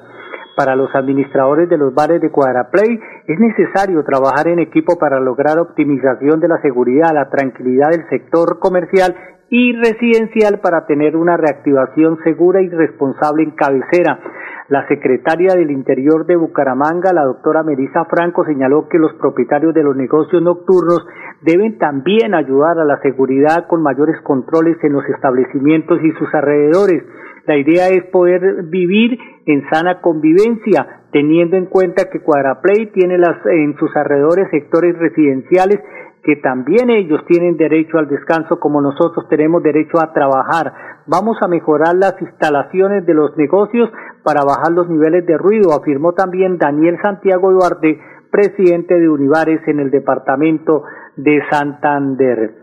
Para 0.58 0.76
los 0.76 0.94
administradores 0.94 1.70
de 1.70 1.78
los 1.78 1.94
bares 1.94 2.20
de 2.20 2.30
Cuadraplay 2.30 3.00
es 3.26 3.40
necesario 3.40 4.04
trabajar 4.04 4.48
en 4.48 4.58
equipo 4.58 4.98
para 4.98 5.20
lograr 5.20 5.58
optimización 5.58 6.38
de 6.38 6.48
la 6.48 6.60
seguridad, 6.60 7.14
la 7.14 7.30
tranquilidad 7.30 7.88
del 7.92 8.06
sector 8.10 8.58
comercial 8.58 9.16
y 9.48 9.72
residencial 9.72 10.60
para 10.60 10.84
tener 10.84 11.16
una 11.16 11.38
reactivación 11.38 12.18
segura 12.24 12.60
y 12.60 12.68
responsable 12.68 13.44
en 13.44 13.52
cabecera. 13.52 14.18
La 14.68 14.88
secretaria 14.88 15.54
del 15.54 15.70
Interior 15.70 16.24
de 16.24 16.36
Bucaramanga, 16.36 17.12
la 17.12 17.24
doctora 17.24 17.62
Melissa 17.62 18.06
Franco, 18.06 18.46
señaló 18.46 18.88
que 18.88 18.98
los 18.98 19.12
propietarios 19.14 19.74
de 19.74 19.82
los 19.82 19.94
negocios 19.94 20.40
nocturnos 20.42 21.06
deben 21.42 21.76
también 21.76 22.34
ayudar 22.34 22.78
a 22.78 22.84
la 22.86 22.98
seguridad 23.02 23.66
con 23.68 23.82
mayores 23.82 24.16
controles 24.22 24.78
en 24.82 24.94
los 24.94 25.04
establecimientos 25.04 26.00
y 26.02 26.12
sus 26.12 26.32
alrededores. 26.32 27.02
La 27.46 27.58
idea 27.58 27.88
es 27.88 28.04
poder 28.06 28.62
vivir 28.64 29.18
en 29.44 29.68
sana 29.68 30.00
convivencia, 30.00 31.02
teniendo 31.12 31.58
en 31.58 31.66
cuenta 31.66 32.08
que 32.10 32.22
Cuadraplay 32.22 32.90
tiene 32.94 33.18
las, 33.18 33.44
en 33.44 33.76
sus 33.76 33.94
alrededores 33.94 34.48
sectores 34.50 34.98
residenciales 34.98 35.78
que 36.24 36.36
también 36.36 36.88
ellos 36.88 37.20
tienen 37.28 37.58
derecho 37.58 37.98
al 37.98 38.08
descanso 38.08 38.58
como 38.58 38.80
nosotros 38.80 39.28
tenemos 39.28 39.62
derecho 39.62 40.00
a 40.00 40.14
trabajar. 40.14 40.72
Vamos 41.06 41.36
a 41.42 41.48
mejorar 41.48 41.94
las 41.96 42.14
instalaciones 42.18 43.04
de 43.04 43.12
los 43.12 43.36
negocios 43.36 43.90
para 44.24 44.42
bajar 44.44 44.72
los 44.72 44.88
niveles 44.88 45.26
de 45.26 45.36
ruido, 45.36 45.72
afirmó 45.72 46.12
también 46.12 46.58
Daniel 46.58 46.98
Santiago 47.02 47.52
Duarte, 47.52 48.00
presidente 48.30 48.98
de 48.98 49.08
Univares 49.08 49.60
en 49.68 49.78
el 49.78 49.90
departamento 49.90 50.82
de 51.16 51.40
Santander. 51.50 52.54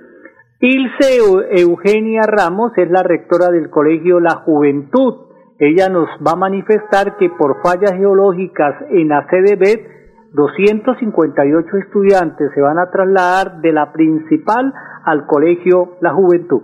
Ilse 0.59 1.17
Eugenia 1.61 2.23
Ramos 2.27 2.71
es 2.77 2.91
la 2.91 3.03
rectora 3.03 3.49
del 3.49 3.69
colegio 3.69 4.19
La 4.19 4.35
Juventud. 4.45 5.31
Ella 5.57 5.89
nos 5.89 6.09
va 6.25 6.33
a 6.33 6.35
manifestar 6.35 7.17
que 7.17 7.29
por 7.29 7.61
fallas 7.63 7.93
geológicas 7.93 8.75
en 8.89 9.07
la 9.09 9.27
CDB 9.27 10.01
258 10.33 11.77
estudiantes 11.77 12.51
se 12.53 12.61
van 12.61 12.79
a 12.79 12.89
trasladar 12.89 13.61
de 13.61 13.71
la 13.71 13.91
principal 13.91 14.73
al 15.03 15.25
colegio 15.25 15.97
La 16.01 16.13
Juventud. 16.13 16.61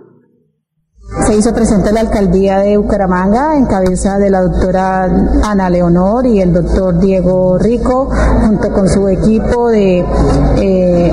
Se 1.26 1.36
hizo 1.36 1.54
presente 1.54 1.92
la 1.92 2.00
alcaldía 2.00 2.58
de 2.58 2.76
Bucaramanga 2.76 3.56
en 3.56 3.66
cabeza 3.66 4.18
de 4.18 4.30
la 4.30 4.42
doctora 4.42 5.04
Ana 5.42 5.70
Leonor 5.70 6.26
y 6.26 6.40
el 6.40 6.52
doctor 6.52 6.98
Diego 6.98 7.58
Rico, 7.58 8.10
junto 8.42 8.72
con 8.72 8.88
su 8.88 9.08
equipo 9.08 9.68
de 9.68 10.04
eh, 10.56 11.12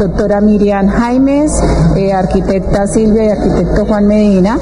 doctora 0.00 0.40
Miriam 0.40 0.88
Jaimes, 0.88 1.52
eh, 1.94 2.12
arquitecta 2.12 2.86
Silvia 2.86 3.26
y 3.26 3.28
arquitecto 3.28 3.84
Juan 3.84 4.06
Medina. 4.06 4.58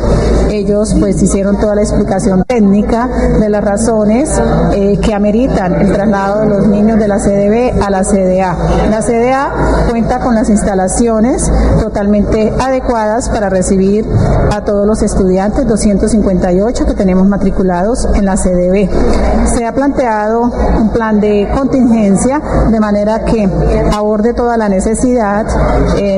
Ellos 0.50 0.96
pues 0.98 1.22
hicieron 1.22 1.58
toda 1.60 1.76
la 1.76 1.82
explicación 1.82 2.42
técnica 2.44 3.08
de 3.38 3.48
las 3.48 3.62
razones 3.62 4.30
eh, 4.74 4.98
que 5.00 5.14
ameritan 5.14 5.80
el 5.80 5.92
traslado 5.92 6.40
de 6.40 6.46
los 6.48 6.66
niños 6.66 6.98
de 6.98 7.06
la 7.06 7.18
CDB 7.18 7.80
a 7.82 7.90
la 7.90 8.02
CDA. 8.02 8.56
La 8.90 9.00
CDA 9.00 9.86
cuenta 9.88 10.18
con 10.18 10.34
las 10.34 10.50
instalaciones 10.50 11.50
totalmente 11.80 12.52
adecuadas 12.58 13.28
para 13.28 13.48
recibir 13.48 14.04
a 14.52 14.64
todos 14.64 14.86
los 14.86 15.02
estudiantes, 15.02 15.66
258 15.68 16.86
que 16.86 16.94
tenemos 16.94 17.28
matriculados 17.28 18.08
en 18.14 18.24
la 18.24 18.36
CDB. 18.36 18.88
Se 19.54 19.64
ha 19.64 19.72
planteado 19.72 20.42
un 20.42 20.90
plan 20.90 21.20
de 21.20 21.48
contingencia 21.54 22.40
de 22.70 22.80
manera 22.80 23.24
que 23.24 23.48
aborde 23.94 24.34
toda 24.34 24.56
la 24.56 24.68
necesidad. 24.68 25.27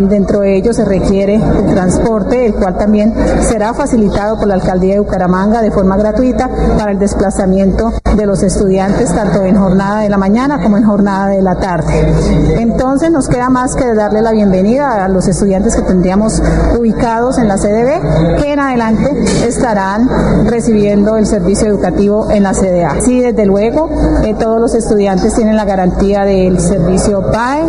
Dentro 0.09 0.41
de 0.41 0.57
ello 0.57 0.73
se 0.73 0.85
requiere 0.85 1.35
el 1.35 1.75
transporte, 1.75 2.47
el 2.47 2.55
cual 2.55 2.77
también 2.77 3.15
será 3.43 3.75
facilitado 3.75 4.39
por 4.39 4.49
la 4.49 4.55
alcaldía 4.55 4.95
de 4.95 5.01
Bucaramanga 5.01 5.63
de 5.63 5.71
forma 5.71 5.97
gratuita 5.97 6.49
para 6.79 6.93
el 6.93 6.99
desplazamiento 6.99 7.93
de 8.17 8.27
los 8.27 8.43
estudiantes 8.43 9.15
tanto 9.15 9.43
en 9.45 9.57
jornada 9.57 10.01
de 10.01 10.09
la 10.09 10.19
mañana 10.19 10.63
como 10.63 10.77
en 10.77 10.85
jornada 10.85 11.29
de 11.29 11.43
la 11.43 11.57
tarde. 11.57 12.15
Entonces 12.59 13.11
nos 13.11 13.29
queda 13.29 13.49
más 13.49 13.75
que 13.75 13.95
darle 13.95 14.23
la 14.23 14.33
bienvenida 14.33 15.05
a 15.05 15.09
los 15.09 15.29
estudiantes 15.29 15.77
que 15.77 15.83
tendríamos 15.83 16.43
ubicados 16.79 17.39
en 17.39 17.49
la 17.49 17.57
CDB 17.57 18.41
que 18.41 18.53
en 18.53 18.61
adelante 18.61 19.11
estarán 19.47 20.09
recibiendo 20.47 21.17
el 21.17 21.27
servicio 21.27 21.69
educativo 21.69 22.31
en 22.31 22.43
la 22.43 22.53
CDA. 22.53 23.01
Sí, 23.01 23.21
desde 23.21 23.47
luego, 23.47 23.89
eh, 24.25 24.35
todos 24.39 24.61
los 24.61 24.75
estudiantes 24.75 25.35
tienen 25.35 25.57
la 25.57 25.65
garantía 25.65 26.25
del 26.25 26.61
servicio 26.61 27.31
PAE, 27.31 27.63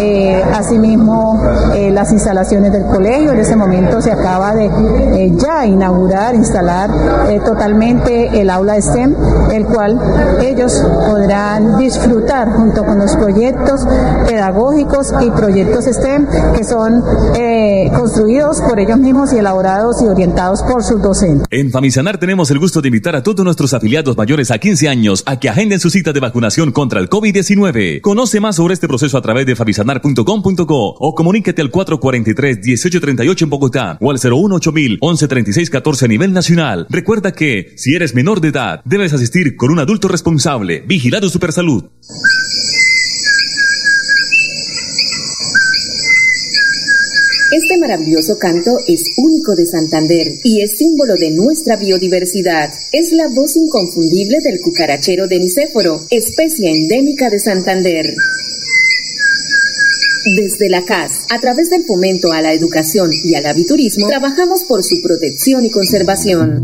eh, 0.00 0.44
asimismo 0.70 1.42
eh, 1.74 1.90
las 1.90 2.12
instalaciones 2.12 2.70
del 2.70 2.84
colegio, 2.84 3.32
en 3.32 3.40
ese 3.40 3.56
momento 3.56 4.00
se 4.00 4.12
acaba 4.12 4.54
de 4.54 4.70
ya 5.36 5.66
inaugurar, 5.66 6.34
instalar 6.36 6.90
totalmente 7.44 8.40
el 8.40 8.50
aula 8.50 8.80
STEM, 8.80 9.16
el 9.52 9.66
cual 9.66 9.98
ellos 10.40 10.80
podrán 11.08 11.76
disfrutar 11.78 12.52
junto 12.52 12.84
con 12.84 12.98
los 12.98 13.16
proyectos 13.16 13.84
pedagógicos 14.26 15.12
y 15.20 15.30
proyectos 15.30 15.86
STEM 15.86 16.26
que 16.54 16.62
son 16.62 17.02
construidos 17.96 18.60
por 18.60 18.78
ellos 18.78 18.98
mismos 18.98 19.32
y 19.32 19.38
elaborados 19.38 20.00
y 20.02 20.06
orientados 20.06 20.62
por 20.62 20.84
sus 20.84 21.02
docentes. 21.02 21.46
En 21.50 21.70
Famisanar 21.70 22.18
tenemos 22.18 22.50
el 22.50 22.58
gusto 22.58 22.80
de 22.80 22.88
invitar 22.88 23.16
a 23.16 23.22
todos 23.22 23.44
nuestros 23.44 23.74
afiliados 23.74 24.16
mayores 24.16 24.50
a 24.50 24.58
15 24.58 24.88
años 24.88 25.24
a 25.26 25.38
que 25.38 25.48
agenden 25.48 25.80
su 25.80 25.90
cita 25.90 26.12
de 26.12 26.20
vacunación 26.20 26.70
contra 26.70 27.00
el 27.00 27.08
COVID-19. 27.10 28.00
Conoce 28.00 28.40
más 28.40 28.56
sobre 28.56 28.74
este 28.74 28.86
proceso 28.86 29.18
a 29.18 29.22
través 29.22 29.46
de 29.46 29.56
o 30.58 31.14
comuníquete 31.14 31.62
al 31.62 31.70
443-1838 31.70 33.42
en 33.42 33.50
Bogotá 33.50 33.98
o 34.00 34.10
al 34.10 34.18
018-1136-14 34.18 36.02
a 36.02 36.08
nivel 36.08 36.32
nacional. 36.32 36.86
Recuerda 36.90 37.32
que, 37.32 37.72
si 37.76 37.94
eres 37.94 38.14
menor 38.14 38.40
de 38.40 38.48
edad, 38.48 38.80
debes 38.84 39.12
asistir 39.12 39.56
con 39.56 39.70
un 39.70 39.78
adulto 39.78 40.08
responsable. 40.08 40.82
Vigilado 40.86 41.28
Supersalud. 41.28 41.84
Este 47.52 47.78
maravilloso 47.78 48.38
canto 48.38 48.78
es 48.86 49.02
único 49.16 49.56
de 49.56 49.66
Santander 49.66 50.28
y 50.44 50.62
es 50.62 50.78
símbolo 50.78 51.14
de 51.14 51.32
nuestra 51.32 51.76
biodiversidad. 51.76 52.70
Es 52.92 53.10
la 53.12 53.26
voz 53.26 53.56
inconfundible 53.56 54.38
del 54.44 54.60
cucarachero 54.60 55.26
de 55.26 55.40
Nicéforo, 55.40 56.00
especie 56.10 56.70
endémica 56.70 57.28
de 57.28 57.40
Santander. 57.40 58.06
Desde 60.24 60.68
la 60.68 60.84
CAS, 60.84 61.26
a 61.30 61.38
través 61.40 61.70
del 61.70 61.84
fomento 61.84 62.30
a 62.30 62.42
la 62.42 62.52
educación 62.52 63.10
y 63.24 63.34
al 63.36 63.46
aviturismo, 63.46 64.06
trabajamos 64.06 64.64
por 64.64 64.82
su 64.82 64.96
protección 65.02 65.64
y 65.64 65.70
conservación. 65.70 66.62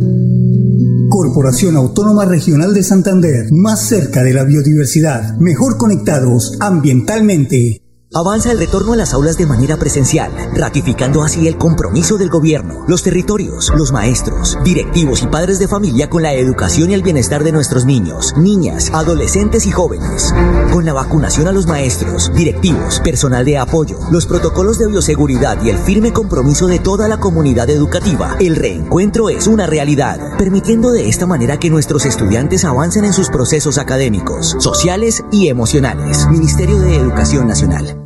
Corporación 1.08 1.74
Autónoma 1.76 2.26
Regional 2.26 2.74
de 2.74 2.82
Santander, 2.82 3.50
más 3.52 3.88
cerca 3.88 4.22
de 4.22 4.34
la 4.34 4.44
biodiversidad, 4.44 5.38
mejor 5.38 5.78
conectados 5.78 6.58
ambientalmente. 6.60 7.80
Avanza 8.16 8.50
el 8.50 8.58
retorno 8.58 8.94
a 8.94 8.96
las 8.96 9.12
aulas 9.12 9.36
de 9.36 9.44
manera 9.44 9.76
presencial, 9.76 10.32
ratificando 10.54 11.22
así 11.22 11.46
el 11.48 11.58
compromiso 11.58 12.16
del 12.16 12.30
gobierno, 12.30 12.82
los 12.88 13.02
territorios, 13.02 13.70
los 13.76 13.92
maestros, 13.92 14.56
directivos 14.64 15.22
y 15.22 15.26
padres 15.26 15.58
de 15.58 15.68
familia 15.68 16.08
con 16.08 16.22
la 16.22 16.32
educación 16.32 16.90
y 16.90 16.94
el 16.94 17.02
bienestar 17.02 17.44
de 17.44 17.52
nuestros 17.52 17.84
niños, 17.84 18.32
niñas, 18.38 18.90
adolescentes 18.94 19.66
y 19.66 19.70
jóvenes. 19.70 20.32
Con 20.72 20.86
la 20.86 20.94
vacunación 20.94 21.46
a 21.46 21.52
los 21.52 21.66
maestros, 21.66 22.32
directivos, 22.32 23.00
personal 23.00 23.44
de 23.44 23.58
apoyo, 23.58 23.98
los 24.10 24.24
protocolos 24.24 24.78
de 24.78 24.86
bioseguridad 24.86 25.62
y 25.62 25.68
el 25.68 25.76
firme 25.76 26.14
compromiso 26.14 26.68
de 26.68 26.78
toda 26.78 27.08
la 27.08 27.20
comunidad 27.20 27.68
educativa, 27.68 28.38
el 28.40 28.56
reencuentro 28.56 29.28
es 29.28 29.46
una 29.46 29.66
realidad, 29.66 30.38
permitiendo 30.38 30.90
de 30.90 31.10
esta 31.10 31.26
manera 31.26 31.58
que 31.58 31.68
nuestros 31.68 32.06
estudiantes 32.06 32.64
avancen 32.64 33.04
en 33.04 33.12
sus 33.12 33.28
procesos 33.28 33.76
académicos, 33.76 34.56
sociales 34.58 35.22
y 35.30 35.48
emocionales. 35.48 36.26
Ministerio 36.30 36.78
de 36.78 36.96
Educación 36.96 37.46
Nacional. 37.46 38.05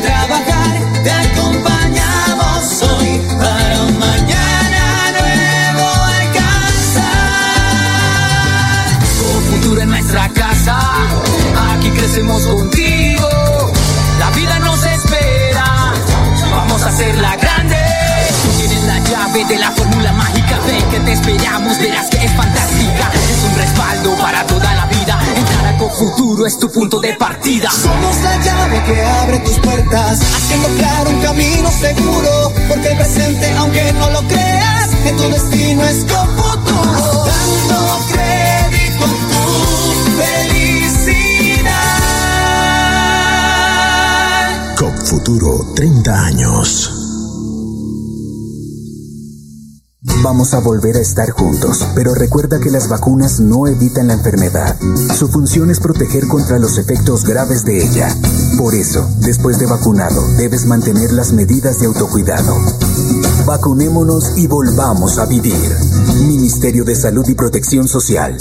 crecemos 11.93 12.45
contigo. 12.45 13.29
La 14.19 14.29
vida 14.31 14.59
nos 14.59 14.83
espera, 14.85 15.93
vamos 16.51 16.83
a 16.83 16.89
hacerla 16.89 17.35
grande. 17.37 17.77
Tú 18.43 18.49
tienes 18.57 18.83
la 18.83 18.99
llave 18.99 19.45
de 19.45 19.57
la 19.57 19.71
fórmula 19.71 20.11
mágica, 20.13 20.59
ven 20.65 20.89
que 20.89 20.99
te 20.99 21.11
esperamos, 21.13 21.79
verás 21.79 22.09
que 22.09 22.25
es 22.25 22.31
fantástica. 22.33 23.11
Es 23.13 23.43
un 23.49 23.55
respaldo 23.55 24.15
para 24.17 24.45
toda 24.45 24.73
la 24.73 24.85
vida. 24.85 25.19
Entrar 25.35 25.67
a 25.67 25.71
Futuro 25.89 26.45
es 26.45 26.57
tu 26.57 26.71
punto 26.71 26.99
de 26.99 27.13
partida. 27.15 27.69
Somos 27.69 28.17
la 28.23 28.37
llave 28.37 28.83
que 28.85 29.01
abre 29.03 29.39
tus 29.39 29.59
puertas, 29.59 30.21
haciendo 30.21 30.67
claro 30.77 31.09
un 31.09 31.21
camino 31.21 31.69
seguro. 31.71 32.53
Porque 32.69 32.89
el 32.89 32.97
presente, 32.97 33.51
aunque 33.57 33.91
no 33.93 34.09
lo 34.11 34.27
creas, 34.27 34.89
en 35.05 35.17
tu 35.17 35.29
destino 35.29 35.83
es 35.83 36.05
con 36.05 36.35
A 50.41 50.59
volver 50.59 50.97
a 50.97 50.99
estar 50.99 51.29
juntos, 51.29 51.85
pero 51.93 52.15
recuerda 52.15 52.59
que 52.59 52.71
las 52.71 52.89
vacunas 52.89 53.39
no 53.39 53.67
evitan 53.67 54.07
la 54.07 54.13
enfermedad. 54.13 54.75
Su 55.15 55.27
función 55.27 55.69
es 55.69 55.79
proteger 55.79 56.27
contra 56.27 56.57
los 56.57 56.79
efectos 56.79 57.23
graves 57.23 57.63
de 57.63 57.85
ella. 57.85 58.13
Por 58.57 58.73
eso, 58.73 59.07
después 59.19 59.59
de 59.59 59.67
vacunado, 59.67 60.19
debes 60.37 60.65
mantener 60.65 61.13
las 61.13 61.31
medidas 61.31 61.79
de 61.79 61.85
autocuidado. 61.85 62.55
Vacunémonos 63.45 64.35
y 64.35 64.47
volvamos 64.47 65.19
a 65.19 65.27
vivir. 65.27 65.71
Ministerio 66.27 66.83
de 66.85 66.95
Salud 66.95 67.29
y 67.29 67.35
Protección 67.35 67.87
Social. 67.87 68.35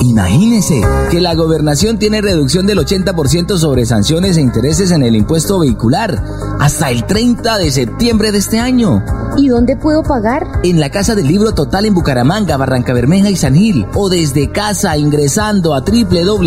Imagínese 0.00 0.80
que 1.10 1.20
la 1.20 1.34
gobernación 1.34 1.98
tiene 1.98 2.22
reducción 2.22 2.66
del 2.66 2.78
80% 2.78 3.58
sobre 3.58 3.84
sanciones 3.84 4.36
e 4.36 4.40
intereses 4.40 4.92
en 4.92 5.02
el 5.02 5.16
impuesto 5.16 5.58
vehicular 5.58 6.24
hasta 6.60 6.90
el 6.90 7.04
30 7.04 7.58
de 7.58 7.70
septiembre 7.72 8.30
de 8.30 8.38
este 8.38 8.60
año. 8.60 9.21
¿Y 9.36 9.48
dónde 9.48 9.76
puedo 9.76 10.02
pagar? 10.02 10.60
En 10.62 10.80
la 10.80 10.90
Casa 10.90 11.14
del 11.14 11.26
Libro 11.26 11.52
Total 11.52 11.86
en 11.86 11.94
Bucaramanga, 11.94 12.56
Barranca 12.56 12.92
Bermeja 12.92 13.30
y 13.30 13.36
San 13.36 13.54
Gil. 13.54 13.86
O 13.94 14.08
desde 14.08 14.50
casa 14.50 14.96
ingresando 14.96 15.74
a 15.74 15.80
www.sin.com.co 15.80 16.42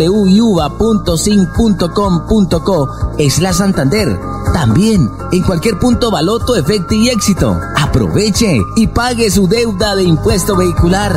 es 3.18 3.40
la 3.40 3.52
Santander. 3.52 4.18
También 4.52 5.10
en 5.32 5.42
cualquier 5.42 5.78
punto 5.78 6.10
Baloto, 6.10 6.56
Efecto 6.56 6.94
y 6.94 7.08
Éxito. 7.08 7.58
Aproveche 7.76 8.58
y 8.76 8.86
pague 8.88 9.30
su 9.30 9.48
deuda 9.48 9.94
de 9.96 10.04
impuesto 10.04 10.56
vehicular. 10.56 11.16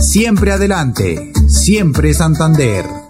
Siempre 0.00 0.52
adelante, 0.52 1.30
siempre 1.46 2.14
Santander. 2.14 3.09